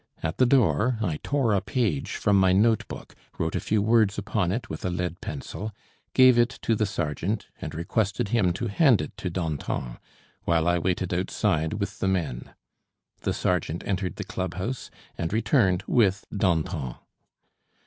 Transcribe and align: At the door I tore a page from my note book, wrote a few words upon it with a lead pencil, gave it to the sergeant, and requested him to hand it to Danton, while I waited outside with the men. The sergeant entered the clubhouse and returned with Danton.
At 0.23 0.37
the 0.37 0.47
door 0.47 0.97
I 0.99 1.19
tore 1.21 1.53
a 1.53 1.61
page 1.61 2.15
from 2.15 2.39
my 2.39 2.53
note 2.53 2.87
book, 2.87 3.13
wrote 3.37 3.53
a 3.55 3.59
few 3.59 3.83
words 3.83 4.17
upon 4.17 4.51
it 4.51 4.67
with 4.67 4.83
a 4.83 4.89
lead 4.89 5.21
pencil, 5.21 5.75
gave 6.15 6.39
it 6.39 6.49
to 6.63 6.73
the 6.75 6.87
sergeant, 6.87 7.49
and 7.61 7.75
requested 7.75 8.29
him 8.29 8.51
to 8.53 8.65
hand 8.65 8.99
it 8.99 9.15
to 9.17 9.29
Danton, 9.29 9.99
while 10.43 10.67
I 10.67 10.79
waited 10.79 11.13
outside 11.13 11.73
with 11.75 11.99
the 11.99 12.07
men. 12.07 12.51
The 13.21 13.31
sergeant 13.35 13.83
entered 13.85 14.15
the 14.15 14.23
clubhouse 14.23 14.89
and 15.19 15.31
returned 15.31 15.83
with 15.85 16.25
Danton. 16.35 16.95